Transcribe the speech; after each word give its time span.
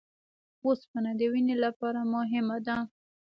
اوسپنه 0.65 1.11
د 1.19 1.21
وینې 1.31 1.55
لپاره 1.65 2.01
مهمه 2.13 2.57
ده 2.65 2.77